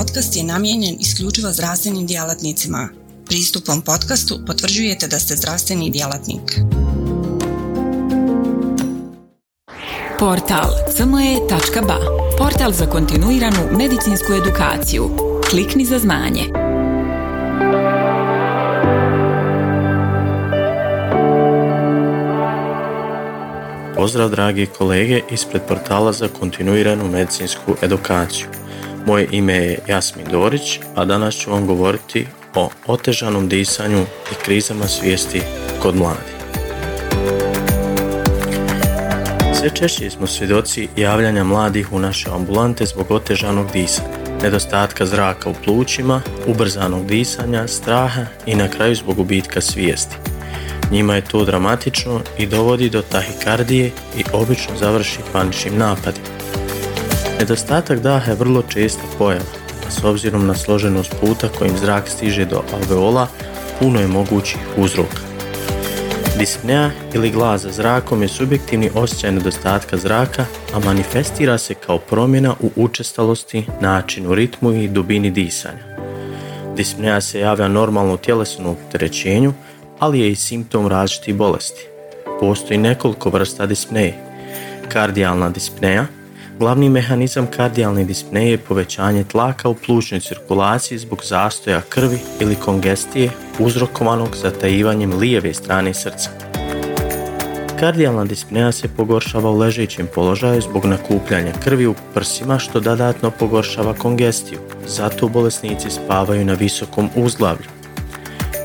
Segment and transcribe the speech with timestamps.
[0.00, 2.88] podcast je namijenjen isključivo zdravstvenim djelatnicima.
[3.26, 6.60] Pristupom podcastu potvrđujete da ste zdravstveni djelatnik.
[10.18, 11.98] Portal cme.ba
[12.38, 15.10] Portal za kontinuiranu medicinsku edukaciju.
[15.50, 16.44] Klikni za znanje.
[23.96, 28.59] Pozdrav dragi kolege ispred portala za kontinuiranu medicinsku edukaciju.
[29.06, 34.00] Moje ime je Jasmin Dorić, a danas ću vam govoriti o otežanom disanju
[34.32, 35.42] i krizama svijesti
[35.82, 36.34] kod mladih.
[39.60, 44.08] Sve češće smo svjedoci javljanja mladih u naše ambulante zbog otežanog disanja,
[44.42, 50.16] nedostatka zraka u plućima, ubrzanog disanja, straha i na kraju zbog gubitka svijesti.
[50.90, 56.39] Njima je to dramatično i dovodi do tahikardije i obično završi paničnim napadima.
[57.40, 59.44] Nedostatak daha je vrlo česta pojava,
[59.86, 63.28] a s obzirom na složenost puta kojim zrak stiže do alveola,
[63.78, 65.22] puno je mogućih uzroka.
[66.38, 72.54] Dispnea ili glas za zrakom je subjektivni osjećaj nedostatka zraka, a manifestira se kao promjena
[72.60, 75.96] u učestalosti, načinu, ritmu i dubini disanja.
[76.76, 79.52] Dispnea se javlja normalno tjelesnom opterećenju,
[79.98, 81.86] ali je i simptom različitih bolesti.
[82.40, 84.14] Postoji nekoliko vrsta dispneje.
[84.88, 86.06] Kardijalna dispneja,
[86.60, 93.30] Glavni mehanizam kardijalne dispneje je povećanje tlaka u plućnoj cirkulaciji zbog zastoja krvi ili kongestije
[93.58, 96.30] uzrokovanog zatajivanjem lijeve strane srca.
[97.78, 103.94] Kardijalna dispneja se pogoršava u ležećem položaju zbog nakupljanja krvi u prsima što dodatno pogoršava
[103.94, 107.68] kongestiju, zato bolesnici spavaju na visokom uzglavlju.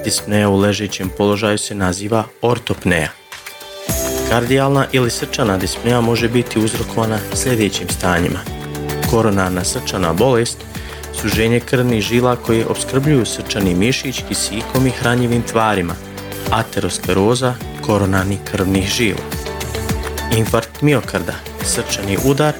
[0.04, 3.25] Dispneja u ležećem položaju se naziva ortopneja.
[4.30, 8.40] Kardijalna ili srčana dispneja može biti uzrokovana sljedećim stanjima.
[9.12, 10.58] Koronarna srčana bolest,
[11.22, 15.94] suženje krvnih žila koje opskrbljuju srčani mišić kisikom i hranjivim tvarima,
[16.52, 19.22] ateroskleroza koronarnih krvnih žila.
[20.38, 22.54] Infarkt miokarda, srčani udar,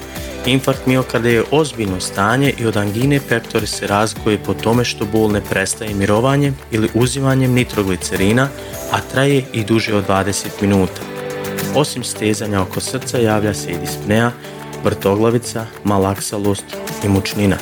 [0.46, 5.30] Infarkt miokarda je ozbiljno stanje i od angine pektori se razlikuje po tome što bol
[5.30, 8.48] ne prestaje mirovanjem ili uzimanjem nitroglicerina,
[8.92, 11.15] a traje i duže od 20 minuta.
[11.74, 14.30] Osim stezanja oko srca javlja se i dispnea,
[14.84, 16.64] vrtoglavica, malaksalost
[17.04, 17.56] i mučnina.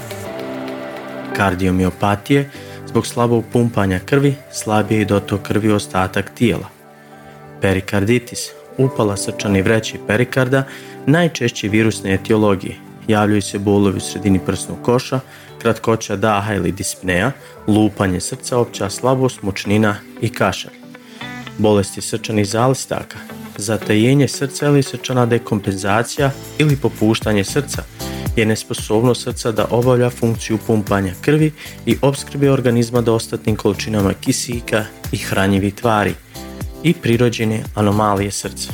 [1.36, 2.50] Kardiomiopatije
[2.86, 6.68] zbog slabog pumpanja krvi, slabije i dotok krvi ostatak tijela.
[7.60, 10.64] Perikarditis, upala srčani vreći perikarda,
[11.06, 12.76] najčešće virusne etiologije.
[13.08, 15.20] Javljaju se bolovi u sredini prsnog koša,
[15.62, 17.32] kratkoća daha ili dispnea,
[17.66, 20.72] lupanje srca, opća slabost, mučnina i kašalj.
[21.58, 23.18] Bolesti srčanih zalistaka,
[23.56, 27.82] zatajenje srca ili srčana dekompenzacija ili popuštanje srca
[28.36, 31.52] je nesposobnost srca da obavlja funkciju pumpanja krvi
[31.86, 36.14] i opskrbe organizma dostatnim količinama kisika i hranjivih tvari
[36.82, 38.72] i prirođene anomalije srca.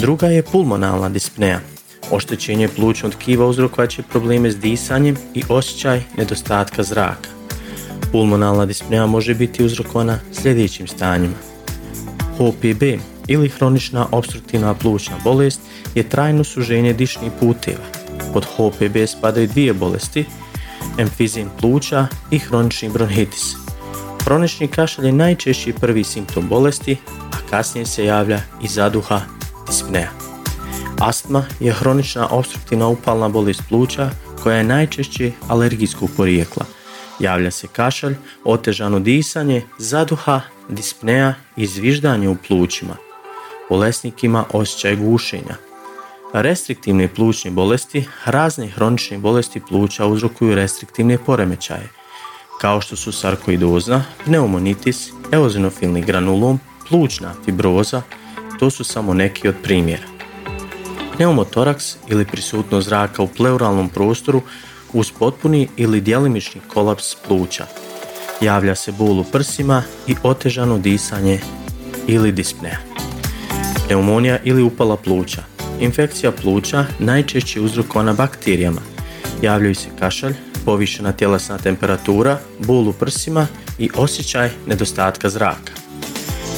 [0.00, 1.60] Druga je pulmonalna dispneja.
[2.10, 7.28] Oštećenje plućnog tkiva uzrokovat će probleme s disanjem i osjećaj nedostatka zraka.
[8.12, 11.34] Pulmonalna dispneja može biti uzrokovana sljedećim stanjima.
[12.36, 12.82] HOPB
[13.28, 15.60] ili hronična obstruktivna plućna bolest
[15.94, 17.84] je trajno suženje dišnih puteva.
[18.32, 20.24] Pod HOPB spadaju dvije bolesti,
[20.98, 23.54] emfizim pluća i hronični bronhitis.
[24.24, 29.20] Hronični kašalj je najčešći prvi simptom bolesti, a kasnije se javlja i zaduha
[29.66, 30.08] dispnea.
[30.98, 34.10] Astma je hronična obstruktivna upalna bolest pluća
[34.42, 36.66] koja je najčešće alergijskog porijekla.
[37.20, 38.14] Javlja se kašalj,
[38.44, 42.96] otežano disanje, zaduha, dispnea i zviždanje u plućima–
[43.68, 45.56] bolesnik ima osjećaj gušenja.
[46.32, 51.88] Restriktivne plućne bolesti, razne hronične bolesti pluća uzrokuju restriktivne poremećaje,
[52.60, 58.02] kao što su sarkoidoza, pneumonitis, eozinofilni granulom, plućna fibroza,
[58.58, 60.06] to su samo neki od primjera.
[61.16, 64.42] Pneumotoraks ili prisutnost zraka u pleuralnom prostoru
[64.92, 67.66] uz potpuni ili djelimični kolaps pluća.
[68.40, 71.40] Javlja se bol u prsima i otežano disanje
[72.06, 73.07] ili dispnea
[73.88, 75.42] pneumonija ili upala pluća.
[75.80, 78.80] Infekcija pluća najčešće je uzrokovana bakterijama.
[79.42, 83.46] Javljaju se kašalj, povišena tjelesna temperatura, bol u prsima
[83.78, 85.72] i osjećaj nedostatka zraka.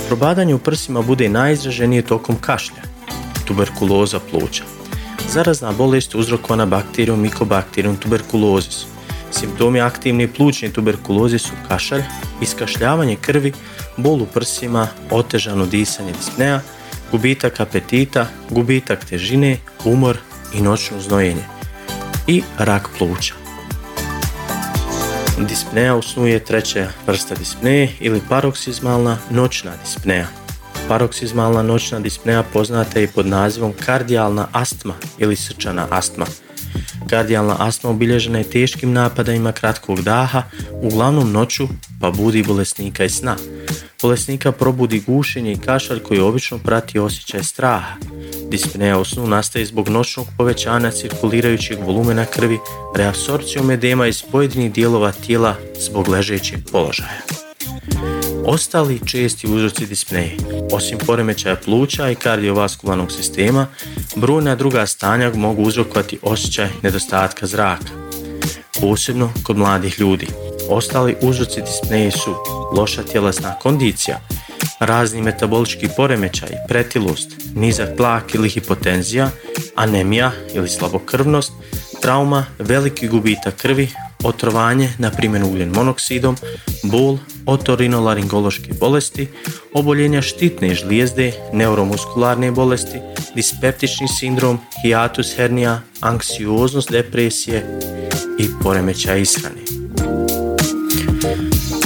[0.09, 2.83] Probadanje u prsima bude najizraženije tokom kašlja,
[3.45, 4.65] tuberkuloza pluća.
[5.29, 8.87] Zarazna bolest uzrokovana bakterijom Mycobacterium tuberculosis.
[9.31, 12.03] Simptomi aktivne plućne tuberkuloze su kašalj,
[12.43, 13.53] iskašljavanje krvi,
[13.97, 16.61] bol u prsima, otežano disanje dispnea,
[17.11, 20.19] gubitak apetita, gubitak težine, umor
[20.55, 21.45] i noćno znojenje
[22.27, 23.35] i rak pluća.
[25.49, 30.27] Dispneja u snu je treća vrsta dispneje ili paroksizmalna noćna dispneja.
[30.89, 36.27] Paroksizmalna noćna dispneja poznata je pod nazivom kardijalna astma ili srčana astma.
[37.11, 40.43] Kardijalna astma obilježena je teškim napadajima kratkog daha,
[40.83, 41.69] uglavnom noću
[42.01, 43.37] pa budi bolesnika i sna.
[44.03, 47.95] Bolesnika probudi gušenje i kašalj koji obično prati osjećaj straha.
[48.51, 52.59] Dispneja u snu nastaje zbog noćnog povećanja cirkulirajućeg volumena krvi,
[52.97, 57.21] reabsorpcijom edema iz pojedinih dijelova tijela zbog ležećeg položaja.
[58.45, 60.37] Ostali česti uzroci dispneje,
[60.73, 63.67] osim poremećaja pluća i kardiovaskularnog sistema,
[64.17, 67.91] brojna druga stanja mogu uzrokovati osjećaj nedostatka zraka,
[68.81, 70.27] posebno kod mladih ljudi.
[70.71, 72.35] Ostali uzroci dispneje su
[72.77, 74.21] loša tjelesna kondicija,
[74.81, 79.31] razni metabolički poremećaj, pretilost, nizak tlak ili hipotenzija,
[79.75, 81.53] anemija ili slabokrvnost,
[82.03, 83.89] trauma, veliki gubitak krvi,
[84.25, 86.37] otrovanje, na primjer ugljen monoksidom,
[86.83, 89.29] bol, otorinolaringološke bolesti,
[89.75, 93.01] oboljenja štitne žlijezde, neuromuskularne bolesti,
[93.35, 97.79] dispeptični sindrom, hiatus hernija, anksioznost depresije
[98.39, 99.70] i poremećaj ishrane.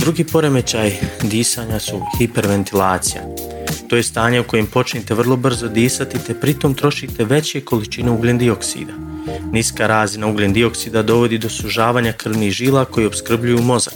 [0.04, 3.22] Drugi poremećaj disanja su hiperventilacija.
[3.88, 8.38] To je stanje u kojem počnete vrlo brzo disati te pritom trošite veće količine ugljen
[8.38, 8.92] dioksida.
[9.52, 13.94] Niska razina ugljen dioksida dovodi do sužavanja krvnih žila koji opskrbljuju mozak.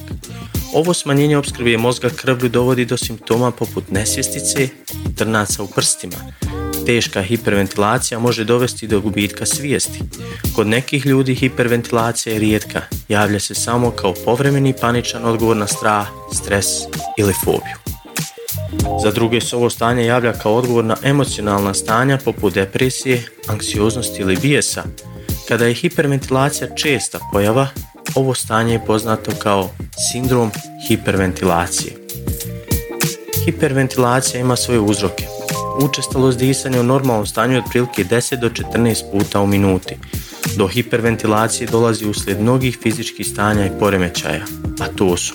[0.75, 6.17] Ovo smanjenje opskrbe mozga krvlju dovodi do simptoma poput nesvjestice i trnaca u prstima.
[6.89, 10.01] Teška hiperventilacija može dovesti do gubitka svijesti.
[10.55, 16.07] Kod nekih ljudi hiperventilacija je rijetka, javlja se samo kao povremeni paničan odgovor na strah,
[16.35, 16.67] stres
[17.19, 17.77] ili fobiju.
[19.03, 24.37] Za druge se ovo stanje javlja kao odgovor na emocionalna stanja poput depresije, anksioznosti ili
[24.37, 24.85] bijesa.
[25.49, 27.69] Kada je hiperventilacija česta pojava,
[28.15, 29.71] ovo stanje je poznato kao
[30.13, 30.51] sindrom
[30.89, 31.93] hiperventilacije.
[33.45, 35.28] Hiperventilacija ima svoje uzroke.
[35.83, 39.97] Učestalost disanja u normalnom stanju je otprilike 10 do 14 puta u minuti.
[40.57, 44.45] Do hiperventilacije dolazi uslijed mnogih fizičkih stanja i poremećaja,
[44.81, 45.35] a to su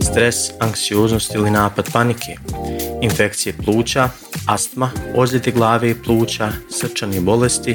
[0.00, 2.36] stres, anksioznost ili napad panike,
[3.02, 4.08] infekcije pluća,
[4.46, 7.74] astma, ozljede glave i pluća, srčane bolesti,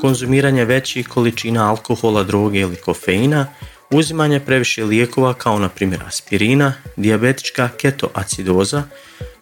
[0.00, 3.46] konzumiranje većih količina alkohola, droge ili kofeina,
[3.90, 8.82] uzimanje previše lijekova kao na primjer aspirina, dijabetička ketoacidoza,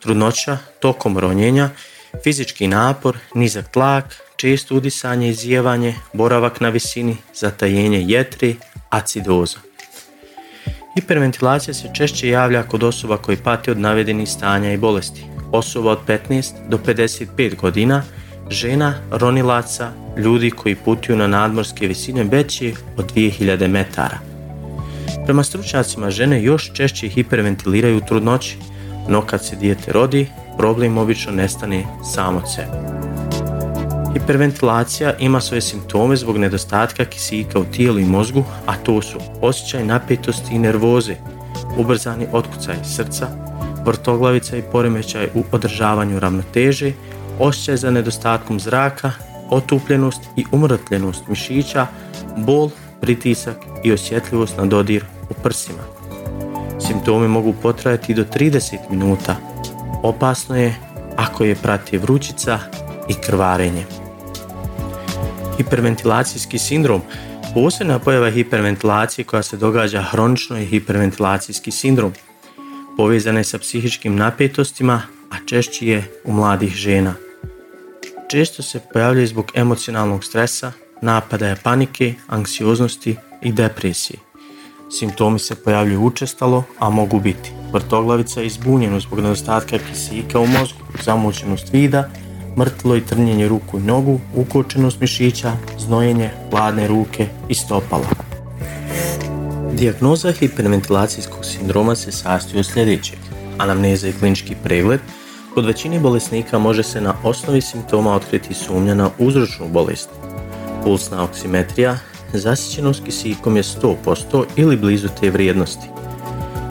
[0.01, 1.71] trudnoća tokom ronjenja,
[2.25, 8.57] fizički napor, nizak tlak, često udisanje i izjevanje, boravak na visini, zatajenje jetri,
[8.91, 9.59] acidoza.
[10.95, 15.25] Hiperventilacija se češće javlja kod osoba koji pati od navedenih stanja i bolesti.
[15.53, 18.03] Osoba od 15 do 55 godina,
[18.51, 24.19] žena, ronilaca, ljudi koji putuju na nadmorske visine veće od 2000 metara.
[25.25, 28.57] Prema stručnjacima žene još češće hiperventiliraju u trudnoći,
[29.09, 30.27] no kad se dijete rodi,
[30.59, 31.85] problem obično nestane
[32.15, 32.99] sam od sebe.
[34.13, 39.85] Hiperventilacija ima svoje simptome zbog nedostatka kisika u tijelu i mozgu, a to su osjećaj
[39.85, 41.15] napetosti i nervoze,
[41.77, 43.27] ubrzani otkucaj srca,
[43.85, 46.93] vrtoglavica i poremećaj u održavanju ravnoteže,
[47.39, 49.11] osjećaj za nedostatkom zraka,
[49.51, 51.87] otupljenost i umrtljenost mišića,
[52.37, 52.71] bol,
[53.01, 55.83] pritisak i osjetljivost na dodir u prsima.
[56.87, 59.37] Simptomi mogu potrajati do 30 minuta.
[60.03, 60.75] Opasno je
[61.17, 62.59] ako je prati vrućica
[63.09, 63.85] i krvarenje.
[65.57, 67.03] Hiperventilacijski sindrom
[67.55, 72.13] Posebna pojava hiperventilacije koja se događa hronično je hiperventilacijski sindrom.
[72.97, 77.15] Povezana je sa psihičkim napetostima, a češći je u mladih žena.
[78.31, 84.19] Često se pojavljuje zbog emocionalnog stresa, napadaja panike, anksioznosti i depresije.
[84.91, 91.73] Simptomi se pojavljuju učestalo, a mogu biti vrtoglavica zbunjenost zbog nedostatka kisika u mozgu, zamućenost
[91.73, 92.11] vida,
[92.59, 98.07] mrtlo i trnjenje ruku i nogu, ukočenost mišića, znojenje, hladne ruke i stopala.
[99.73, 103.19] Dijagnoza hiperventilacijskog sindroma se sastoji od sljedećeg.
[103.59, 105.01] Anamneza i klinički pregled.
[105.55, 110.09] Kod većine bolesnika može se na osnovi simptoma otkriti sumnja na uzročnu bolest.
[110.85, 111.99] Pulsna oksimetrija,
[112.33, 115.98] zasićenost kisikom je 100% ili blizu te vrijednosti.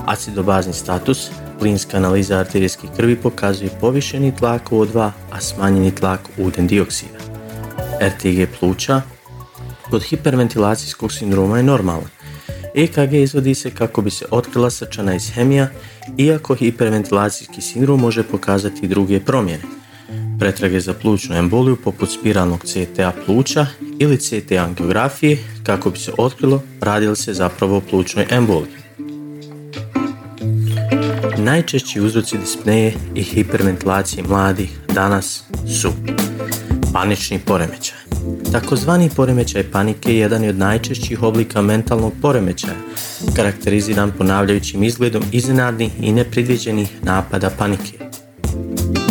[0.08, 7.20] Acidobazni status, plinska analiza arterijske krvi pokazuje povišeni tlak O2, a smanjeni tlak uden dioksida.
[8.02, 9.02] RTG pluća
[9.90, 12.10] kod hiperventilacijskog sindroma je normalan.
[12.76, 15.68] EKG izvodi se kako bi se otkrila srčana ishemija,
[16.18, 19.64] iako hiperventilacijski sindrom može pokazati druge promjene.
[20.40, 23.66] Pretrage za plućnu emboliju poput spiralnog CTA pluća
[24.00, 28.87] ili CT angiografije kako bi se otkrilo radi li se zapravo o plućnoj emboliji.
[31.38, 35.44] Najčešći uzroci dispneje i hiperventilacije mladih danas
[35.82, 35.92] su
[36.94, 37.98] panični poremećaj.
[38.52, 42.74] Takozvani poremećaj panike je jedan od najčešćih oblika mentalnog poremećaja,
[43.36, 48.07] karakteriziran ponavljajućim izgledom iznenadnih i nepredviđenih napada panike.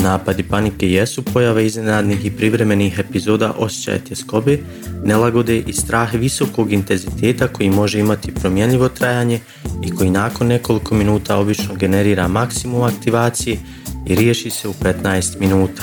[0.06, 4.58] Napadi panike jesu pojave iznenadnih i privremenih epizoda osjećaja tjeskobe,
[5.04, 9.40] nelagode i strah visokog intenziteta koji može imati promjenljivo trajanje
[9.84, 13.58] i koji nakon nekoliko minuta obično generira maksimum aktivacije
[14.06, 15.82] i riješi se u 15 minuta,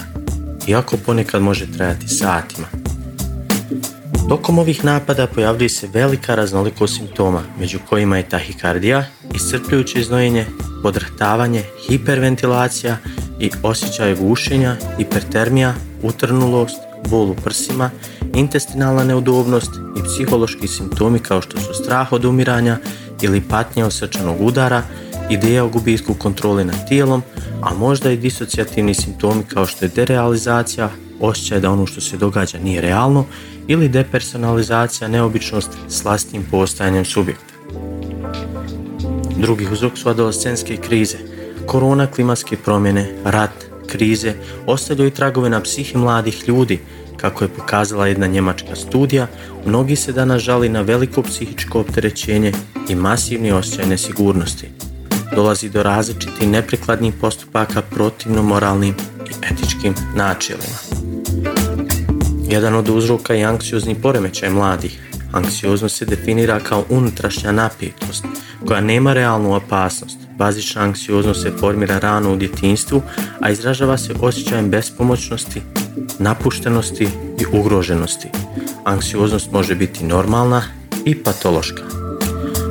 [0.68, 2.68] iako ponekad može trajati satima.
[4.30, 10.46] Tokom ovih napada pojavljuje se velika raznolikost simptoma, među kojima je tahikardija, iscrpljujuće iznojenje,
[10.84, 12.98] podrhtavanje, hiperventilacija
[13.40, 15.74] i osjećaj gušenja, hipertermija,
[16.04, 16.78] utrnulost,
[17.10, 17.90] bol u prsima,
[18.34, 22.78] intestinalna neudobnost i psihološki simptomi kao što su strah od umiranja
[23.22, 24.82] ili patnja od srčanog udara,
[25.30, 27.24] ideja o gubitku kontrole nad tijelom,
[27.62, 32.60] a možda i disocijativni simptomi kao što je derealizacija, osjećaj da ono što se događa
[32.60, 33.25] nije realno
[33.68, 37.54] ili depersonalizacija, neobičnost s vlastnim postajanjem subjekta.
[39.38, 41.18] Drugi uzrok su adolescenske krize,
[41.67, 43.51] korona, klimatske promjene, rat,
[43.88, 44.34] krize
[44.67, 46.79] ostavljaju tragove na psihi mladih ljudi,
[47.17, 49.27] kako je pokazala jedna njemačka studija,
[49.65, 52.51] mnogi se danas žali na veliko psihičko opterećenje
[52.89, 54.70] i masivni osjećaj nesigurnosti.
[55.36, 58.96] Dolazi do različitih neprikladnih postupaka protivno moralnim
[59.29, 60.77] i etičkim načelima.
[62.50, 65.00] Jedan od uzroka je anksiozni poremećaj mladih.
[65.32, 68.25] Anksioznost se definira kao unutrašnja napetost
[68.65, 70.23] koja nema realnu opasnost.
[70.38, 73.02] Bazična anksioznost se formira rano u djetinstvu,
[73.40, 75.62] a izražava se osjećajem bespomoćnosti,
[76.20, 77.08] napuštenosti
[77.40, 78.28] i ugroženosti.
[78.84, 80.62] Anksioznost može biti normalna
[81.06, 81.84] i patološka.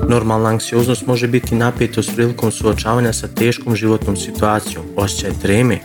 [0.08, 5.78] Normalna anksioznost može biti napetost prilikom suočavanja sa teškom životnom situacijom, osjećaj treme,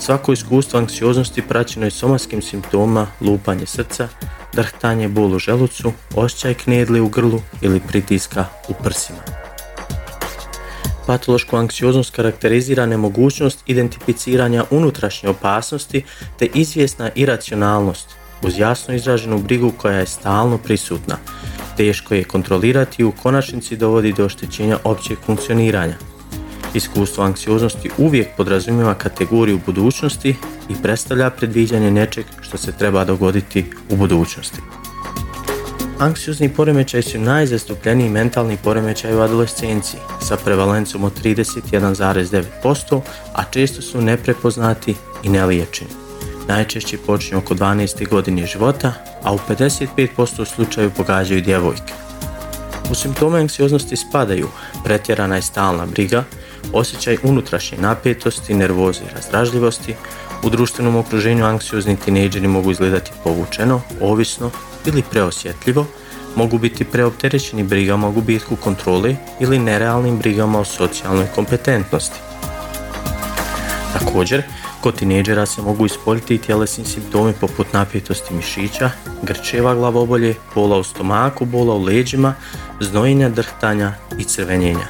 [0.00, 4.08] Svako iskustvo anksioznosti praćeno je somatskim simptoma lupanje srca,
[4.52, 9.37] drhtanje, bol u želucu, osjećaj knedli u grlu ili pritiska u prsima.
[11.08, 16.04] Patološku anksioznost karakterizira nemogućnost identificiranja unutrašnje opasnosti
[16.38, 18.08] te izvjesna iracionalnost
[18.42, 21.16] uz jasno izraženu brigu koja je stalno prisutna.
[21.76, 25.96] Teško je kontrolirati i u konačnici dovodi do oštećenja općeg funkcioniranja.
[26.74, 30.36] Iskustvo anksioznosti uvijek podrazumijeva kategoriju budućnosti
[30.68, 34.60] i predstavlja predviđanje nečeg što se treba dogoditi u budućnosti.
[36.00, 43.00] Anksiozni poremećaj su najzastupljeniji mentalni poremećaj u adolescenciji sa prevalencom od 31,9%,
[43.34, 45.90] a često su neprepoznati i neliječeni.
[46.48, 48.08] Najčešće počinju oko 12.
[48.08, 51.92] godine života, a u 55% slučaju pogađaju djevojke.
[52.90, 54.48] U simptome anksioznosti spadaju
[54.84, 56.24] pretjerana i stalna briga,
[56.72, 59.94] osjećaj unutrašnje napetosti, nervoze i razdražljivosti,
[60.42, 64.50] u društvenom okruženju anksiozni tinejdžeri mogu izgledati povučeno, ovisno
[64.88, 65.86] ili preosjetljivo,
[66.36, 72.20] mogu biti preopterećeni brigama o gubitku kontrole ili nerealnim brigama o socijalnoj kompetentnosti.
[73.92, 74.42] Također,
[74.80, 78.90] kod tinejdžera se mogu ispoljiti i tjelesni simptomi poput napetosti mišića,
[79.22, 82.34] grčeva glavobolje, bola u stomaku, bola u leđima,
[82.80, 84.86] znojenja, drhtanja i crvenjenja.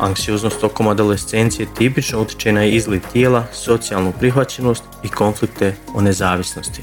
[0.00, 6.82] Anksioznost tokom adolescencije tipično utječe na izgled tijela, socijalnu prihvaćenost i konflikte o nezavisnosti.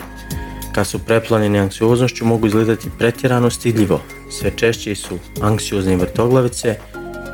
[0.75, 4.01] Kad su preplanjeni anksioznošću mogu izgledati pretjerano stidljivo,
[4.31, 6.77] sve češće su anksiozni vrtoglavice,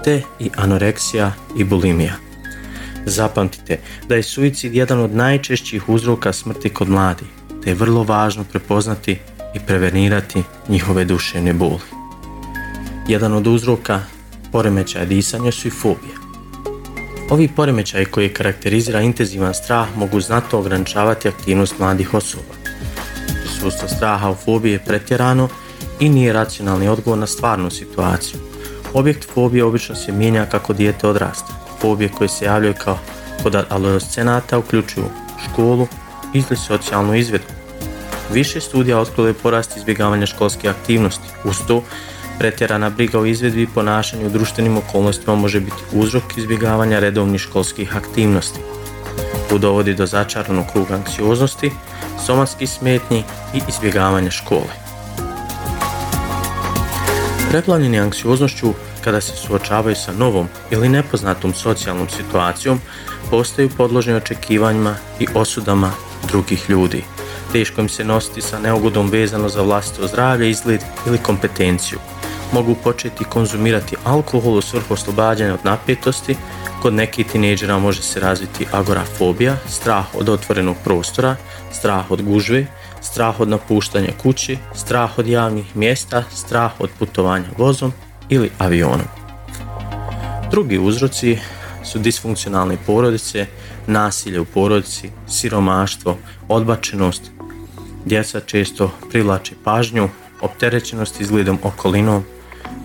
[0.04, 2.14] te i anoreksija i bulimija.
[3.06, 7.28] Zapamtite da je suicid jedan od najčešćih uzroka smrti kod mladih,
[7.64, 9.20] te je vrlo važno prepoznati
[9.56, 11.82] i prevenirati njihove duševne boli.
[13.08, 14.02] Jedan od uzroka
[14.52, 16.14] poremećaja disanja su i fobije.
[17.30, 22.61] Ovi poremećaji koji karakterizira intenzivan strah mogu znatno ograničavati aktivnost mladih osoba.
[23.62, 25.48] Prisustvo straha u fobiji je pretjerano
[26.00, 28.40] i nije racionalni odgovor na stvarnu situaciju.
[28.94, 31.54] Objekt fobije obično se mijenja kako dijete odrasta.
[31.82, 32.98] Fobije koje se javljaju kao
[33.44, 35.06] kod adolescenata uključuju
[35.46, 35.88] školu
[36.34, 37.44] ili socijalnu izvedu.
[38.32, 41.28] Više studija otkrilo je porast izbjegavanja školske aktivnosti.
[41.44, 41.84] Uz to,
[42.40, 47.98] Pretjerana briga o izvedbi i ponašanju u društvenim okolnostima može biti uzrok izbjegavanja redovnih školskih
[47.98, 48.60] aktivnosti.
[49.50, 51.72] Tu dovodi do začaranog kruga anksioznosti,
[52.26, 53.24] somatskih smetnji
[53.54, 54.74] i izbjegavanja škole.
[57.50, 58.74] Preplanjeni anksioznošću
[59.04, 62.80] kada se suočavaju sa novom ili nepoznatom socijalnom situacijom
[63.30, 65.92] postaju podložni očekivanjima i osudama
[66.28, 67.04] drugih ljudi.
[67.52, 72.00] Teško im se nositi sa neugodom vezano za vlastito zdravlje, izgled ili kompetenciju.
[72.54, 76.36] Mogu početi konzumirati alkohol u svrhu oslobađanja od napetosti,
[76.82, 81.36] kod nekih tineđera može se razviti agorafobija, strah od otvorenog prostora,
[81.72, 82.66] strah od gužve,
[83.02, 87.94] strah od napuštanja kući, strah od javnih mjesta, strah od putovanja vozom
[88.30, 89.08] ili avionom.
[90.52, 91.38] Drugi uzroci
[91.84, 93.46] su disfunkcionalne porodice,
[93.88, 96.18] nasilje u porodici, siromaštvo,
[96.48, 97.32] odbačenost.
[98.06, 100.10] Djeca često privlače pažnju,
[100.42, 102.24] opterećenost izgledom okolinom,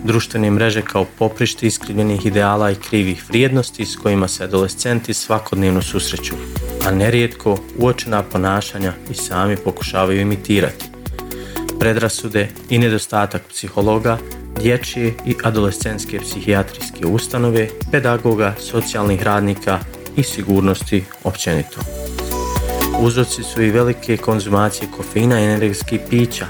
[0.03, 6.35] društvene mreže kao poprište iskrivljenih ideala i krivih vrijednosti s kojima se adolescenti svakodnevno susreću,
[6.87, 10.85] a nerijetko uočena ponašanja i sami pokušavaju imitirati.
[11.79, 14.17] Predrasude i nedostatak psihologa,
[14.61, 19.79] dječje i adolescentske psihijatrijske ustanove, pedagoga, socijalnih radnika
[20.15, 21.79] i sigurnosti općenito.
[22.99, 26.45] Uzroci su i velike konzumacije kofeina i energetskih pića,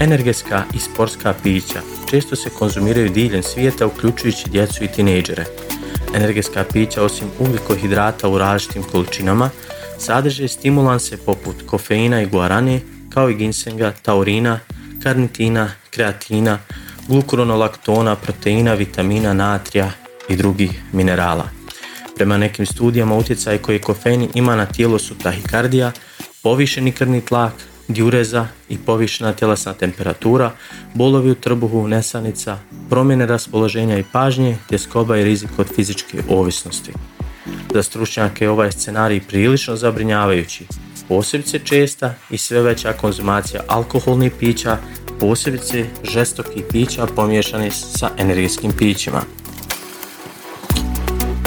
[0.00, 5.44] energetska i sportska pića često se konzumiraju diljem svijeta uključujući djecu i tinejdžere.
[6.14, 9.50] Energetska pića osim ugljikohidrata u različitim količinama
[9.98, 14.60] sadrže stimulanse poput kofeina i guarane kao i ginsenga, taurina,
[15.02, 16.58] karnitina, kreatina,
[17.08, 19.90] glukuronolaktona, proteina, vitamina, natrija
[20.28, 21.48] i drugih minerala.
[22.16, 25.92] Prema nekim studijama utjecaj koji kofein ima na tijelo su tahikardija,
[26.42, 27.52] povišeni krvni tlak,
[27.88, 30.50] diureza i povišena tjelesna temperatura,
[30.94, 32.58] bolovi u trbuhu, nesanica,
[32.90, 36.92] promjene raspoloženja i pažnje, tjeskoba i rizik od fizičke ovisnosti.
[37.74, 40.66] Za stručnjake je ovaj scenarij prilično zabrinjavajući,
[41.08, 44.78] posebice česta i sve veća konzumacija alkoholnih pića,
[45.20, 49.22] posebice žestokih pića pomiješani sa energetskim pićima.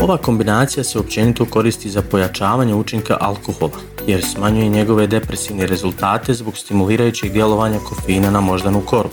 [0.02, 3.72] Ova kombinacija se općenito koristi za pojačavanje učinka alkohola,
[4.10, 9.10] jer smanjuje njegove depresivne rezultate zbog stimulirajućeg djelovanja kofeina na moždanu koru.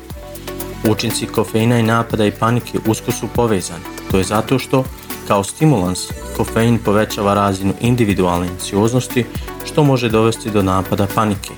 [0.91, 3.85] Učinci kofeina i napada i panike usko su povezani.
[4.11, 4.85] To je zato što,
[5.29, 6.01] kao stimulans,
[6.37, 9.25] kofein povećava razinu individualne anksioznosti,
[9.65, 11.51] što može dovesti do napada panike.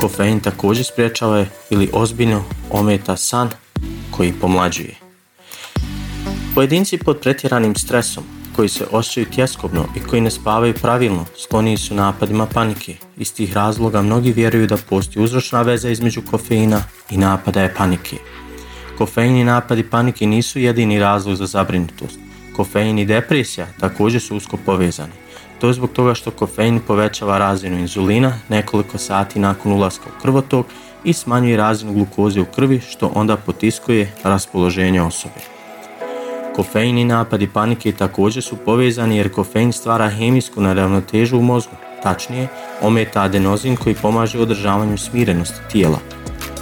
[0.00, 3.50] Kofein također spriječava ili ozbiljno ometa san
[4.10, 4.94] koji pomlađuje.
[6.54, 8.24] Pojedinci pod pretjeranim stresom
[8.56, 12.96] koji se osjećaju tjeskobno i koji ne spavaju pravilno, skloniji su napadima panike.
[13.16, 18.16] Iz tih razloga mnogi vjeruju da postoji uzročna veza između kofeina i napadaje panike.
[18.98, 22.18] Kofein i napadi panike nisu jedini razlog za zabrinutost.
[22.56, 25.12] Kofein i depresija također su usko povezani.
[25.60, 30.66] To je zbog toga što kofein povećava razinu inzulina nekoliko sati nakon ulaska u krvotok
[31.04, 35.51] i smanjuje razinu glukoze u krvi što onda potiskuje raspoloženje osobe.
[36.56, 42.48] Kofein i napadi panike također su povezani jer kofein stvara hemijsku neravnotežu u mozgu, tačnije
[42.82, 45.98] ometa adenozin koji pomaže u održavanju smirenosti tijela.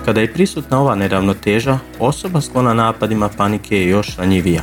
[0.05, 4.63] Kada je prisutna ova neravnoteža, osoba sklona napadima panike je još ranjivija.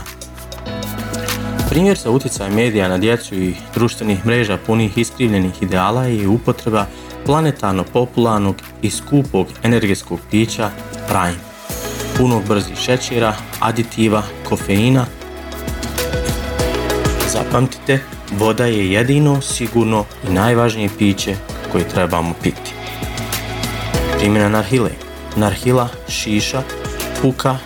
[1.70, 6.86] Primjer za utjecaj medija na djecu i društvenih mreža punih iskrivljenih ideala je upotreba
[7.26, 10.70] planetarno popularnog i skupog energetskog pića
[11.08, 11.40] Prime,
[12.18, 15.06] punog brzih šećera, aditiva, kofeina
[17.38, 18.00] Zapamtite,
[18.32, 21.36] voda je jedino, sigurno i najvažnije piće
[21.71, 22.73] koje trebamo piti.
[24.17, 24.89] Primjena narhile.
[25.36, 26.62] Narhila, šiša,
[27.21, 27.58] puka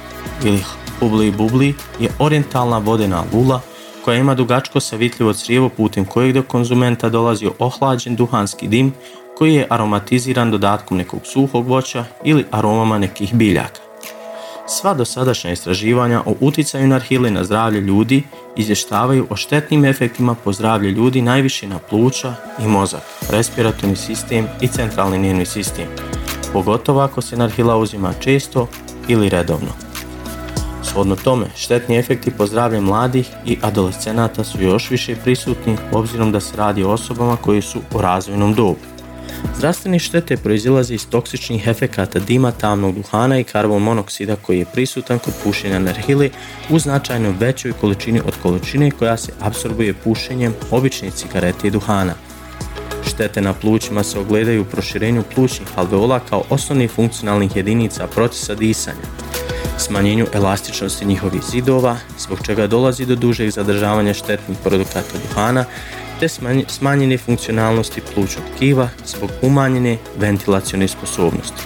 [0.44, 0.64] ili
[1.00, 3.62] hubli bubli je orientalna vodena lula
[4.06, 8.94] koja ima dugačko savitljivo crijevo putem kojeg do konzumenta dolazi ohlađen duhanski dim
[9.38, 13.91] koji je aromatiziran dodatkom nekog suhog voća ili aromama nekih biljaka.
[14.74, 18.24] Sva dosadašnja istraživanja o utjecaju narhile na zdravlje ljudi
[18.56, 24.68] izvještavaju o štetnim efektima po zdravlje ljudi najviše na pluća i mozak, respiratorni sistem i
[24.68, 25.86] centralni nervni sistem,
[26.54, 28.68] pogotovo ako se narhila uzima često
[29.08, 29.70] ili redovno.
[30.84, 36.40] Shodno tome, štetni efekti po zdravlje mladih i adolescenata su još više prisutni obzirom da
[36.40, 38.91] se radi o osobama koji su u razvojnom dobu.
[39.58, 45.20] Zdravstvene štete proizilaze iz toksičnih efekata dima, tamnog duhana i karbon monoksida koji je prisutan
[45.20, 45.94] kod pušenja na
[46.70, 52.14] u značajno većoj količini od količine koja se apsorbuje pušenjem obične cigarete i duhana.
[53.08, 59.08] Štete na plućima se ogledaju u proširenju plućnih alveola kao osnovnih funkcionalnih jedinica procesa disanja,
[59.78, 65.66] smanjenju elastičnosti njihovih zidova, zbog čega dolazi do dužeg zadržavanja štetnih produkata duhana
[66.22, 66.28] te
[66.68, 71.62] smanjene funkcionalnosti plućnog tkiva zbog umanjene ventilacione sposobnosti.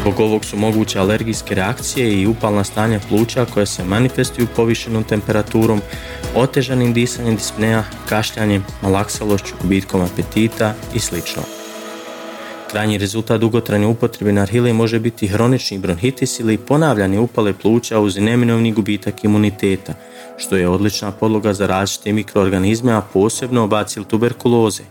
[0.00, 5.80] Zbog ovog su moguće alergijske reakcije i upalna stanja pluća koja se manifestuju povišenom temperaturom,
[6.34, 11.16] otežanim disanjem dispneja, kašljanjem, malaksalošću, gubitkom apetita i sl.
[12.70, 18.72] Krajnji rezultat dugotrajne upotrebe narhile može biti hronični bronhitis ili ponavljanje upale pluća uz neminovni
[18.72, 19.94] gubitak imuniteta,
[20.40, 24.82] što je odlična podloga za različite mikroorganizme, a posebno bacil tuberkuloze.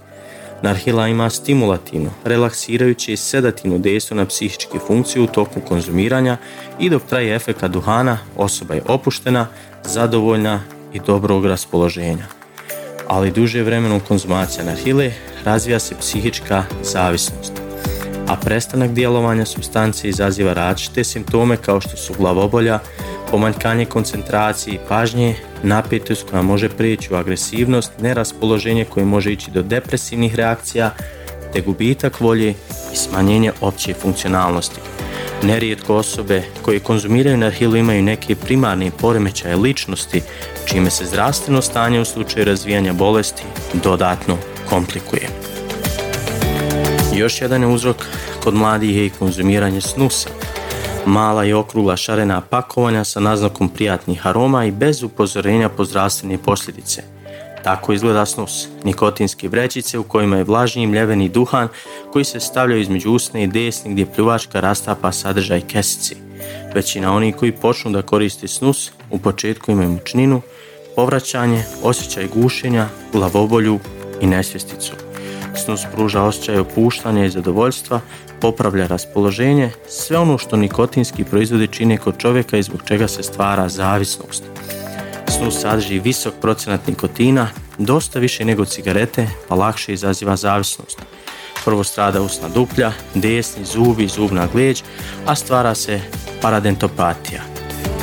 [0.62, 6.38] Narhila ima stimulativnu, relaksirajuće i sedativnu dejstvo na psihičke funkcije u toku konzumiranja
[6.80, 9.48] i dok traje efeka duhana, osoba je opuštena,
[9.84, 10.62] zadovoljna
[10.94, 12.26] i dobrog raspoloženja.
[13.08, 15.12] Ali duže vremenom konzumacija narhile
[15.46, 17.70] razvija se psihička zavisnost
[18.30, 22.80] a prestanak djelovanja substancije izaziva različite simptome kao što su glavobolja,
[23.32, 29.62] pomanjkanje koncentracije i pažnje, napetost koja može prijeći u agresivnost, neraspoloženje koje može ići do
[29.62, 30.92] depresivnih reakcija,
[31.54, 32.50] te gubitak volje
[32.94, 34.80] i smanjenje opće funkcionalnosti.
[35.44, 40.22] Nerijetko osobe koje konzumiraju narhilu imaju neke primarne poremećaje ličnosti,
[40.66, 44.38] čime se zdravstveno stanje u slučaju razvijanja bolesti dodatno
[44.70, 45.30] komplikuje.
[47.16, 48.06] Još jedan je uzrok
[48.44, 50.30] kod mladih je i konzumiranje snusa.
[51.06, 57.04] Mala i okrugla šarena pakovanja sa naznakom prijatnih aroma i bez upozorenja po zdravstvene posljedice.
[57.64, 61.68] Tako izgleda snus, nikotinske vrećice u kojima je vlažnji mljeveni duhan
[62.12, 66.16] koji se stavljaju između usne i desni gdje pljuvačka rastapa sadržaj kesici.
[66.76, 70.42] Većina onih koji počnu da koriste snus u početku imaju mučninu,
[70.96, 73.80] povraćanje, osjećaj gušenja, glavobolju
[74.22, 74.94] i nesvjesticu.
[75.66, 78.02] Snus pruža osjećaj opuštanja i zadovoljstva,
[78.42, 83.70] popravlja raspoloženje, sve ono što nikotinski proizvodi čine kod čovjeka i zbog čega se stvara
[83.70, 84.44] zavisnost.
[85.28, 87.48] Snus sadrži visok procenat nikotina,
[87.78, 91.00] dosta više nego cigarete, pa lakše izaziva zavisnost.
[91.66, 94.82] Prvo strada usna duplja, desni zubi, zubna gleđ,
[95.26, 96.02] a stvara se
[96.42, 97.42] paradentopatija.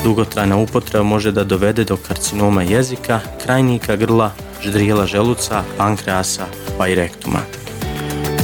[0.05, 6.46] Dugotrajna upotreba može da dovede do karcinoma jezika, krajnika grla, ždrijela želuca, pankreasa
[6.79, 7.55] pa i rektuma.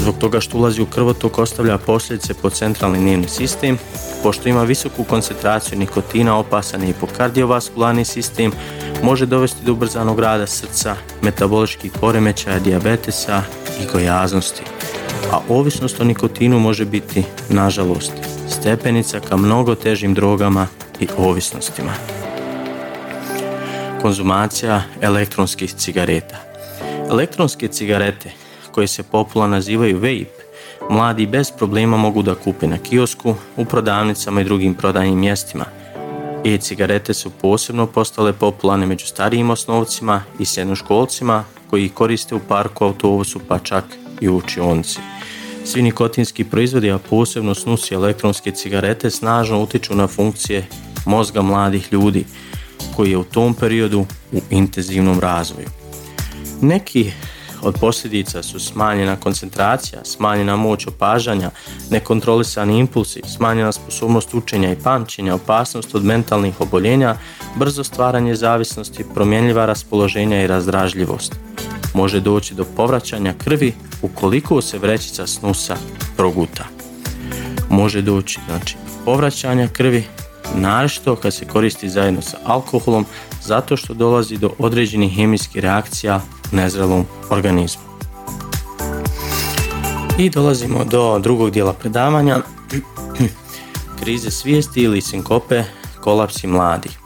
[0.02, 3.78] Zbog toga što ulazi u krvotok ostavlja posljedice po centralni nervni sistem,
[4.22, 8.52] pošto ima visoku koncentraciju nikotina, opasan je i po kardiovaskularni sistem,
[9.02, 13.42] može dovesti do ubrzanog rada srca, metaboličkih poremećaja, dijabetesa
[13.82, 14.62] i gojaznosti.
[15.32, 18.12] A ovisnost o nikotinu može biti, nažalost,
[18.48, 20.66] stepenica ka mnogo težim drogama
[21.00, 21.92] i ovisnostima
[24.02, 26.36] konzumacija elektronskih cigareta.
[27.10, 28.41] Elektronske cigarete,
[28.72, 30.42] koje se popularno nazivaju vape,
[30.90, 35.64] mladi bez problema mogu da kupe na kiosku, u prodavnicama i drugim prodajnim mjestima.
[36.44, 42.84] E-cigarete su posebno postale popularne među starijim osnovcima i srednjoškolcima koji ih koriste u parku,
[42.84, 43.84] autobusu pa čak
[44.20, 45.00] i u učionici.
[45.64, 50.66] Svi nikotinski proizvodi, a posebno snusi elektronske cigarete, snažno utiču na funkcije
[51.06, 52.24] mozga mladih ljudi,
[52.96, 55.68] koji je u tom periodu u intenzivnom razvoju.
[56.60, 57.12] Neki
[57.62, 61.50] od posljedica su smanjena koncentracija, smanjena moć opažanja,
[61.90, 67.16] nekontrolisani impulsi, smanjena sposobnost učenja i pamćenja, opasnost od mentalnih oboljenja,
[67.56, 71.34] brzo stvaranje zavisnosti, promjenljiva raspoloženja i razdražljivost.
[71.94, 75.76] Može doći do povraćanja krvi ukoliko se vrećica snusa
[76.16, 76.64] proguta.
[77.70, 80.04] Može doći znači, povraćanja krvi
[80.54, 83.06] naročito kad se koristi zajedno sa alkoholom
[83.42, 86.20] zato što dolazi do određenih hemijskih reakcija
[86.52, 87.82] nezrelom organizmu.
[90.18, 92.38] I dolazimo do drugog dijela predavanja,
[94.00, 95.62] krize svijesti ili sinkope,
[96.00, 96.98] kolapsi mladih.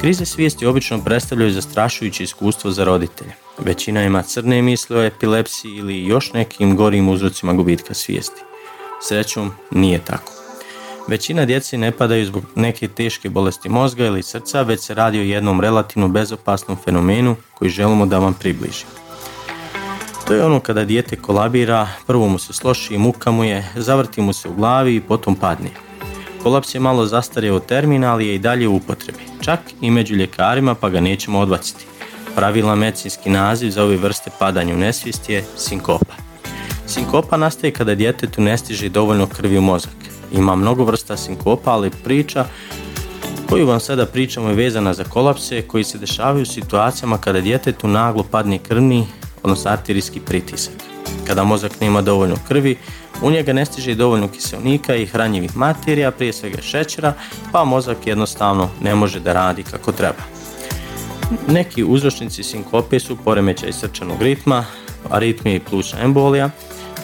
[0.00, 3.32] Krize svijesti obično predstavljaju zastrašujuće iskustvo za roditelje.
[3.58, 8.40] Većina ima crne misli o epilepsiji ili još nekim gorim uzrocima gubitka svijesti.
[9.08, 10.37] Srećom nije tako.
[11.08, 15.22] Većina djece ne padaju zbog neke teške bolesti mozga ili srca, već se radi o
[15.22, 18.90] jednom relativno bezopasnom fenomenu koji želimo da vam približimo.
[20.26, 24.32] To je ono kada dijete kolabira, prvo mu se sloši, muka mu je, zavrti mu
[24.32, 25.70] se u glavi i potom padne.
[26.42, 30.74] Kolaps je malo zastario termin, ali je i dalje u upotrebi, čak i među ljekarima
[30.74, 31.84] pa ga nećemo odbaciti.
[32.34, 36.14] Pravilan medicinski naziv za ove vrste padanja u nesvijest je sinkopa.
[36.86, 40.17] Sinkopa nastaje kada djetetu ne stiže dovoljno krvi u mozak.
[40.32, 42.44] Ima mnogo vrsta sinkopa, ali priča
[43.48, 47.88] koju vam sada pričamo je vezana za kolapse koji se dešavaju u situacijama kada djetetu
[47.88, 49.06] naglo padne krvni,
[49.42, 50.74] odnosno arterijski pritisak.
[51.26, 52.76] Kada mozak nema dovoljno krvi,
[53.22, 57.12] u njega ne stiže dovoljno kiselnika i hranjivih materija, prije svega šećera,
[57.52, 60.22] pa mozak jednostavno ne može da radi kako treba.
[61.48, 64.64] Neki uzročnici sinkope su poremećaj srčanog ritma,
[65.10, 66.50] aritmija i plućna embolija,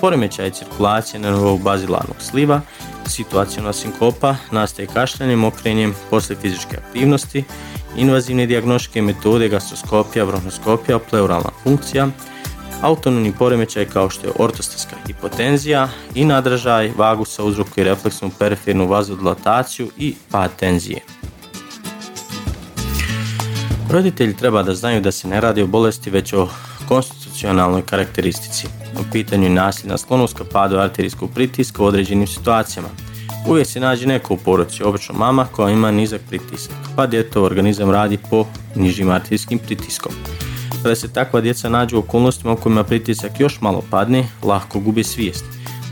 [0.01, 2.61] poremećaj cirkulacije nivou bazilarnog sliva,
[3.09, 7.45] situacijona sinkopa nastaje kašljanjem, okrenjem poslije fizičke aktivnosti,
[7.97, 12.09] invazivne dijagnostičke metode, gastroskopija, bronhoskopija, pleuralna funkcija,
[12.85, 20.15] Autonomni poremećaj kao što je ortostaska hipotenzija i nadražaj vagusa uzrokuje refleksnu perifernu vazodilataciju i
[20.31, 21.01] pad tenzije.
[23.91, 26.49] Roditelji treba da znaju da se ne radi o bolesti već o
[27.35, 28.67] konstitucionalnoj karakteristici.
[29.01, 32.89] U pitanju je nasljedna sklonost ka padu arterijskog pritiska u određenim situacijama.
[33.49, 37.91] Uvijek se nađe neko u poroci, obično mama koja ima nizak pritisak, pa djetov organizam
[37.91, 40.13] radi po nižim arterijskim pritiskom.
[40.83, 45.05] Kada se takva djeca nađu u okolnostima u kojima pritisak još malo padne, lahko gubi
[45.05, 45.45] svijest.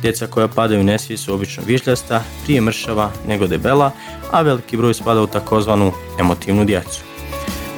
[0.02, 3.90] Djeca koja padaju u su obično vižljasta, prije mršava nego debela,
[4.30, 7.11] a veliki broj spada u takozvanu emotivnu djecu.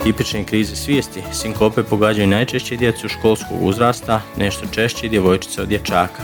[0.05, 6.23] Tipične krize svijesti, sinkope pogađaju najčešće djecu školskog uzrasta, nešto češće djevojčice od dječaka.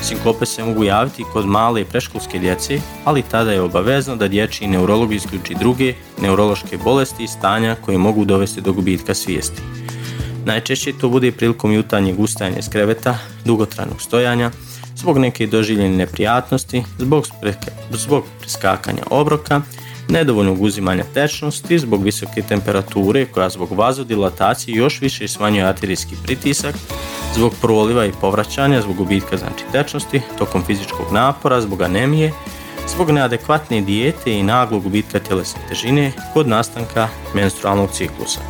[0.00, 4.68] Sinkope se mogu javiti kod male i preškolske djece, ali tada je obavezno da dječji
[4.68, 9.62] neurolog isključi druge neurološke bolesti i stanja koje mogu dovesti do gubitka svijesti.
[10.44, 14.50] Najčešće to bude prilikom jutarnjeg ustajanja iz kreveta, dugotrajnog stojanja,
[14.96, 17.26] zbog neke doživljene neprijatnosti, zbog,
[17.90, 19.62] zbog preskakanja obroka,
[20.08, 26.74] nedovoljnog uzimanja tečnosti, zbog visoke temperature koja zbog vazodilatacije još više smanjuje arterijski pritisak,
[27.34, 32.32] zbog proliva i povraćanja, zbog gubitka znači tečnosti, tokom fizičkog napora, zbog anemije,
[32.88, 38.40] zbog neadekvatne dijete i naglog gubitka tjelesne težine kod nastanka menstrualnog ciklusa.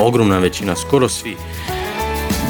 [0.00, 1.36] Ogromna većina, skoro svi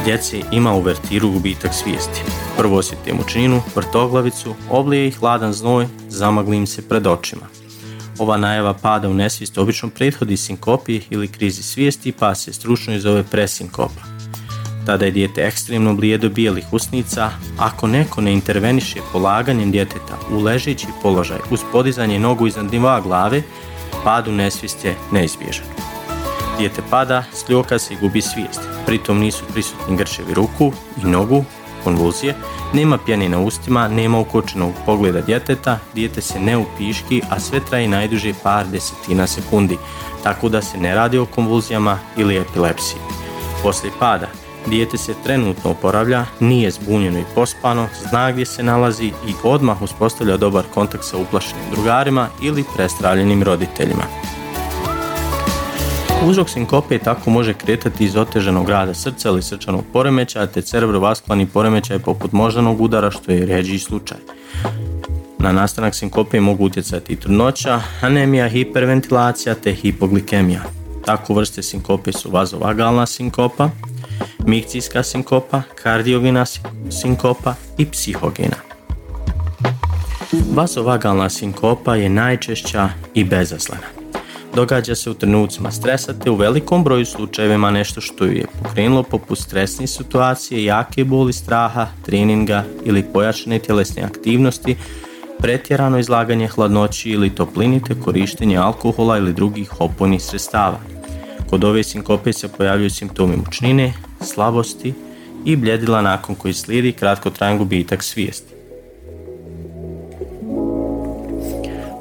[0.06, 2.22] djeci ima uvertiru gubitak svijesti.
[2.56, 7.46] Prvo osjeti mučninu, vrtoglavicu, oblije ih hladan znoj, zamagli im se pred očima.
[8.18, 13.00] Ova najava pada u nesvijest obično prethodi sinkopi ili krizi svijesti pa se stručno i
[13.00, 14.02] zove presinkopa.
[14.86, 20.86] Tada je dijete ekstremno blijedo bijelih usnica, ako neko ne interveniše polaganjem djeteta u ležeći
[21.02, 23.42] položaj uz podizanje nogu iznad nivoa glave,
[24.04, 25.95] pad u nesvijest je neizbježan.
[26.58, 28.60] Dijete pada, sljoka se i gubi svijest.
[28.86, 30.72] Pritom nisu prisutni grčevi ruku
[31.04, 31.44] i nogu,
[31.84, 32.34] konvulzije,
[32.74, 37.88] nema pjene na ustima, nema ukočenog pogleda djeteta, dijete se ne upiški, a sve traje
[37.88, 39.78] najduže par desetina sekundi,
[40.22, 43.00] tako da se ne radi o konvulzijama ili epilepsiji.
[43.62, 44.26] Poslije pada,
[44.66, 50.36] dijete se trenutno oporavlja, nije zbunjeno i pospano, zna gdje se nalazi i odmah uspostavlja
[50.36, 54.04] dobar kontakt sa uplašenim drugarima ili prestravljenim roditeljima.
[56.24, 61.98] Uzrok sinkope tako može kretati iz oteženog rada srca ili srčanog poremećaja te cerebrovaskularni poremećaj
[61.98, 64.18] poput moždanog udara što je ređi slučaj.
[65.38, 70.62] Na nastanak sinkope mogu utjecati i trudnoća, anemija, hiperventilacija te hipoglikemija.
[71.04, 73.70] Tako vrste sinkope su vazovagalna sinkopa,
[74.46, 76.44] mikcijska sinkopa, kardiogena
[76.90, 78.56] sinkopa i psihogena.
[80.54, 83.95] Vazovagalna sinkopa je najčešća i bezaslena.
[84.56, 89.02] Događa se u trenucima stresa te u velikom broju slučajevima nešto što ju je pokrenulo
[89.02, 94.76] poput stresne situacije, jake boli straha, treninga ili pojačane tjelesne aktivnosti,
[95.38, 100.78] pretjerano izlaganje hladnoći ili toplini te korištenje alkohola ili drugih opojnih sredstava.
[101.50, 104.94] Kod ove sinkope se pojavljuju simptomi mučnine, slabosti
[105.44, 108.55] i bljedila nakon koji slijedi kratkotrajan gubitak svijesti.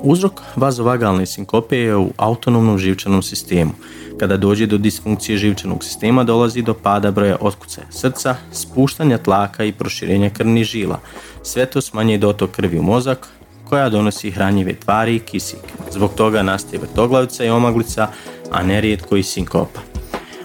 [0.06, 3.72] Uzrok vazovagalne sinkope je u autonomnom živčanom sistemu.
[4.20, 9.72] Kada dođe do disfunkcije živčanog sistema dolazi do pada broja otkucaja srca, spuštanja tlaka i
[9.72, 11.00] proširenja krvnih žila.
[11.44, 13.28] Sve to smanjuje dotok krvi u mozak,
[13.70, 15.60] koja donosi hranjive tvari i kisik.
[15.92, 18.08] Zbog toga nastaje vrtoglavica i omaglica,
[18.52, 19.80] a nerijetko i sinkopa.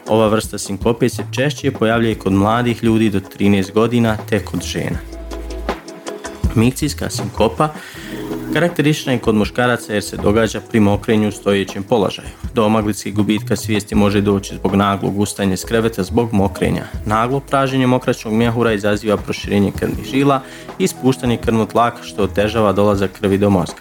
[0.08, 4.98] Ova vrsta sinkope se češće pojavljuje kod mladih ljudi do 13 godina te kod žena.
[6.54, 7.68] Mikcijska sinkopa
[8.52, 12.28] Karakteristična je kod muškaraca jer se događa pri mokrenju u stojećem položaju.
[12.54, 16.84] Do omaglice gubitka svijesti može doći zbog naglog ustajanja iz kreveta zbog mokrenja.
[17.06, 20.40] Naglo praženje mokračnog mjehura izaziva proširenje krvnih žila
[20.78, 23.80] i spuštanje krvnog tlaka što otežava dolazak krvi do mozga.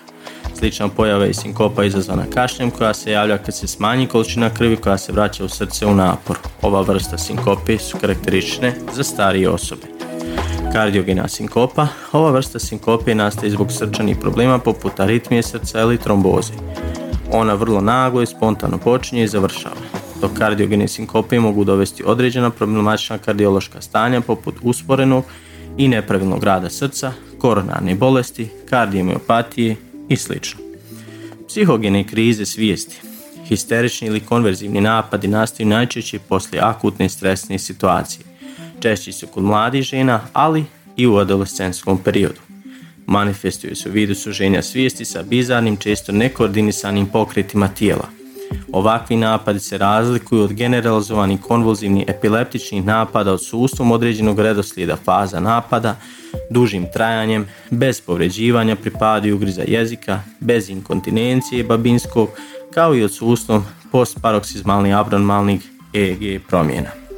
[0.60, 4.98] Slična pojava je sinkopa izazvana kašljem koja se javlja kad se smanji količina krvi koja
[4.98, 6.38] se vraća u srce u napor.
[6.62, 9.89] Ova vrsta sinkope su karakteristične za starije osobe.
[10.74, 11.88] Kardiogena sinkopa.
[12.12, 16.54] Ova vrsta sinkope nastaje zbog srčanih problema poput aritmije srca ili tromboze.
[17.32, 19.76] Ona vrlo naglo i spontano počinje i završava.
[20.22, 25.24] Dok kardiogene sinkope mogu dovesti određena problematična kardiološka stanja poput usporenog
[25.78, 29.76] i nepravilnog rada srca, koronarne bolesti, kardiomiopatije
[30.10, 30.34] i sl.
[31.48, 33.02] Psihogene krize svijesti,
[33.48, 38.29] histerični ili konverzivni napadi nastaju najčešće poslije akutne stresne situacije
[38.82, 40.66] češći su kod mladih žena, ali
[40.96, 42.40] i u adolescentskom periodu.
[43.06, 48.10] Manifestuju se u vidu suženja svijesti sa bizarnim, često nekoordinisanim pokretima tijela.
[48.72, 55.96] Ovakvi napadi se razlikuju od generalizovanih konvulzivnih epileptičnih napada od sustavom određenog redoslijeda faza napada,
[56.50, 62.30] dužim trajanjem, bez povređivanja pri padu i ugriza jezika, bez inkontinencije babinskog,
[62.74, 65.62] kao i odsustvom postparoksizmalnih abnormalnih
[65.94, 67.09] EEG promjena.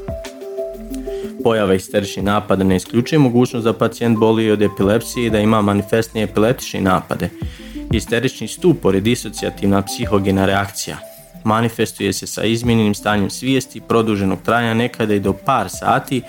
[1.44, 6.24] Pojava isteričnih napada ne isključuje mogućnost da pacijent boli od epilepsije i da ima manifestne
[6.24, 7.30] epileptične napade.
[7.94, 10.98] Isterični stupor je disocijativna psihogena reakcija.
[11.44, 16.22] Manifestuje se sa izmjenjenim stanjem svijesti, produženog trajanja nekada i do par sati,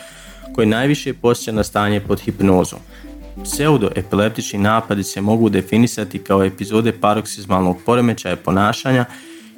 [0.55, 2.79] koje najviše posjeća na stanje pod hipnozom.
[3.45, 9.05] Pseudoepileptični napadi se mogu definisati kao epizode paroksizmalnog poremećaja ponašanja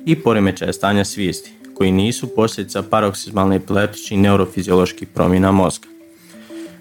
[0.06, 5.86] i poremećaja stanja svijesti, koji nisu posljedica paroksizmalne epileptičnih neurofizioloških promjena mozga.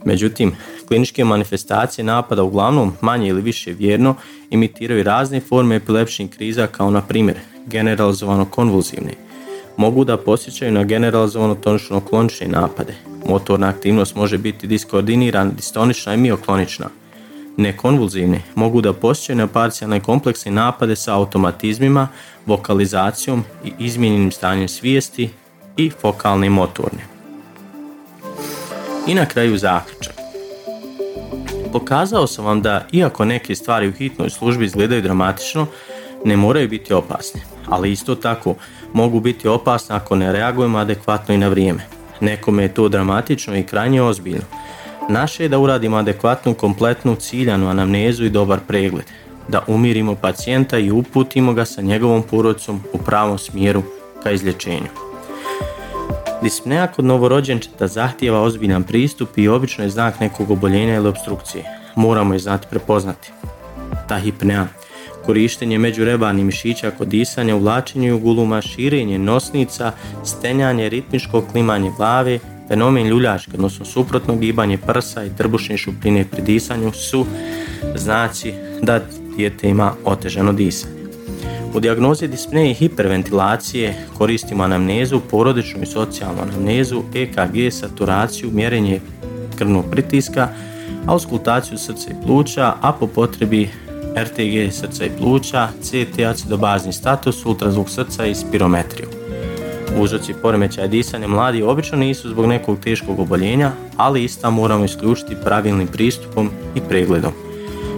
[0.05, 0.55] Međutim,
[0.87, 4.15] kliničke manifestacije napada uglavnom manje ili više vjerno
[4.49, 9.13] imitiraju razne forme epileptičnih kriza kao na primjer generalizovano konvulzivne.
[9.77, 12.95] Mogu da posjećaju na generalizovano tonično klonične napade.
[13.29, 16.89] Motorna aktivnost može biti diskoordinirana, distonična i mioklonična–
[17.57, 22.07] nekonvulzivni mogu da posjećaju na parcijalne kompleksne napade sa automatizmima,
[22.45, 25.29] vokalizacijom i izmijenjenim stanjem svijesti
[25.77, 26.99] i fokalne motorne.
[29.07, 30.13] I na kraju zaključak.
[31.71, 35.67] Pokazao sam vam da, iako neke stvari u hitnoj službi izgledaju dramatično,
[36.25, 38.55] ne moraju biti opasne, ali isto tako
[38.93, 41.87] mogu biti opasne ako ne reagujemo adekvatno i na vrijeme.
[42.21, 44.45] Nekome je to dramatično i krajnje ozbiljno,
[45.09, 49.05] Naše je da uradimo adekvatnu, kompletnu, ciljanu anamnezu i dobar pregled,
[49.47, 53.83] da umirimo pacijenta i uputimo ga sa njegovom porodcom u pravom smjeru
[54.23, 54.87] ka izlječenju.
[56.41, 61.63] Dispnea kod novorođenčeta zahtijeva ozbiljan pristup i obično je znak nekog oboljenja ili obstrukcije.
[61.95, 63.31] Moramo je znati prepoznati.
[64.07, 64.67] Ta hipnea,
[65.25, 69.91] korištenje međurebarnih mišića kod disanja, uvlačenje uguluma, širenje nosnica,
[70.23, 76.91] stenjanje, ritmičko klimanje glave, Fenomen ljuljačke, odnosno suprotno gibanje prsa i trbušne šupljine pri disanju
[76.91, 77.25] su
[77.95, 78.99] znaci da
[79.37, 81.03] dijete ima otežano disanje.
[81.73, 88.99] U dijagnozi dispneje i hiperventilacije koristimo anamnezu, porodičnu i socijalnu anamnezu, EKG, saturaciju, mjerenje
[89.57, 90.49] krvnog pritiska,
[91.05, 93.69] auskultaciju srca i pluća, a po potrebi
[94.15, 99.22] RTG srca i pluća, CT acidobazni status, ultrazvuk srca i spirometriju.
[99.99, 105.87] Uzroci poremećaja disanja mladi obično nisu zbog nekog teškog oboljenja, ali ista moramo isključiti pravilnim
[105.87, 107.31] pristupom i pregledom.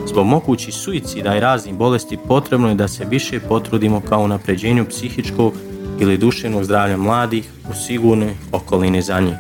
[0.08, 5.54] Zbog mogućih suicida i raznih bolesti potrebno je da se više potrudimo kao napređenju psihičkog
[6.00, 9.36] ili duševnog zdravlja mladih u sigurnoj okolini za njih.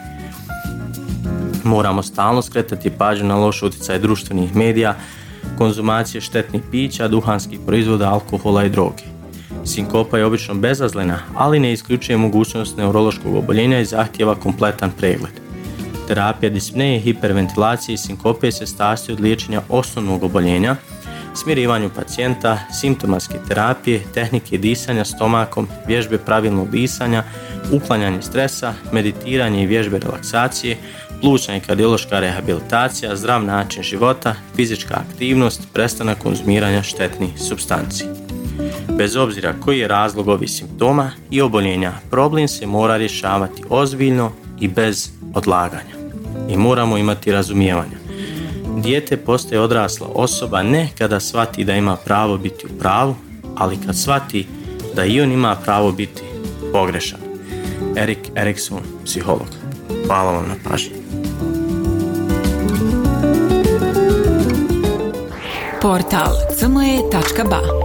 [1.63, 4.96] Moramo stalno skretati pažnju na loš utjecaj društvenih medija,
[5.58, 9.14] konzumacije štetnih pića, duhanskih proizvoda, alkohola i droge.
[9.65, 15.34] Sinkopa je obično bezazlena, ali ne isključuje mogućnost neurološkog oboljenja i zahtjeva kompletan pregled.
[16.08, 20.75] Terapija dispneje, hiperventilacije i sinkope se sastoji od liječenja osnovnog oboljenja,
[21.36, 27.23] smirivanju pacijenta, simptomatske terapije, tehnike disanja stomakom, vježbe pravilnog disanja,
[27.71, 30.78] uklanjanje stresa, meditiranje i vježbe relaksacije,
[31.21, 38.24] plućna i kardiološka rehabilitacija, zdrav način života, fizička aktivnost, prestanak konzumiranja štetnih substanci.
[38.89, 44.67] Bez obzira koji je razlog ovih simptoma i oboljenja, problem se mora rješavati ozbiljno i
[44.67, 45.95] bez odlaganja.
[46.50, 47.98] I moramo imati razumijevanja.
[48.78, 53.15] Dijete postaje odrasla osoba ne kada shvati da ima pravo biti u pravu,
[53.56, 54.48] ali kad shvati
[54.95, 56.21] da i on ima pravo biti
[56.71, 57.19] pogrešan.
[57.95, 59.48] Erik Erikson, psiholog.
[60.08, 60.95] Hvala vam na pažnji.
[65.82, 67.85] Portal cme.ba